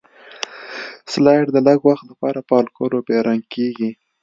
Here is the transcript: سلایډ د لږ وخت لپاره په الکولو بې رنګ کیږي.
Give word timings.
سلایډ 1.11 1.45
د 1.53 1.57
لږ 1.67 1.79
وخت 1.89 2.05
لپاره 2.11 2.39
په 2.47 2.53
الکولو 2.61 2.97
بې 3.07 3.17
رنګ 3.27 3.43
کیږي. 3.53 3.89